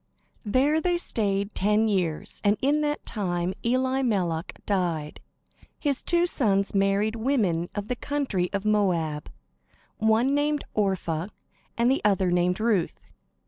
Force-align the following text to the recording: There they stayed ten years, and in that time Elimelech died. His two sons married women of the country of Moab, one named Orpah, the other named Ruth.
There 0.47 0.81
they 0.81 0.97
stayed 0.97 1.53
ten 1.53 1.87
years, 1.87 2.41
and 2.43 2.57
in 2.59 2.81
that 2.81 3.05
time 3.05 3.53
Elimelech 3.61 4.59
died. 4.65 5.21
His 5.77 6.01
two 6.01 6.25
sons 6.25 6.73
married 6.73 7.15
women 7.15 7.69
of 7.75 7.87
the 7.87 7.95
country 7.95 8.51
of 8.51 8.65
Moab, 8.65 9.29
one 9.97 10.33
named 10.33 10.63
Orpah, 10.73 11.27
the 11.77 12.01
other 12.03 12.31
named 12.31 12.59
Ruth. 12.59 13.11